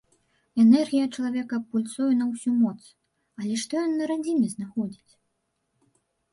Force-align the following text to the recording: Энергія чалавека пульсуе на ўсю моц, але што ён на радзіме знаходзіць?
Энергія 0.63 1.05
чалавека 1.17 1.59
пульсуе 1.73 2.09
на 2.23 2.29
ўсю 2.31 2.51
моц, 2.63 2.75
але 3.43 3.53
што 3.67 3.73
ён 3.85 3.91
на 4.01 4.11
радзіме 4.15 4.47
знаходзіць? 4.57 5.13